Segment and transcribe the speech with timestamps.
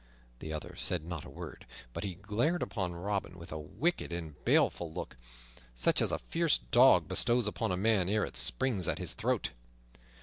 [0.39, 4.33] The other said not a word, but he glared upon Robin with a wicked and
[4.45, 5.15] baleful look,
[5.75, 9.51] such as a fierce dog bestows upon a man ere it springs at his throat.